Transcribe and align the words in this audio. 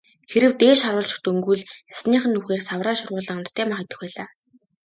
Хэрэв 0.31 0.53
дээш 0.59 0.79
харуулж 0.85 1.11
дөнгөвөл 1.23 1.61
ясных 1.93 2.23
нь 2.27 2.33
нүхээр 2.35 2.61
савраа 2.69 2.95
шургуулан 2.99 3.37
амттай 3.39 3.65
мах 3.69 3.79
идэх 3.83 3.97
байлаа. 4.01 4.27